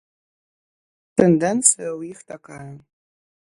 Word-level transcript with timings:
Тэндэнцыя 1.21 1.85
ў 1.99 2.09
іх 2.15 2.19
такая. 2.33 2.67